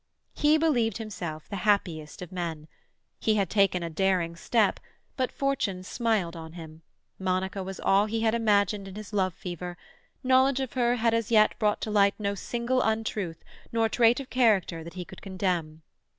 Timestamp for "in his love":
8.87-9.35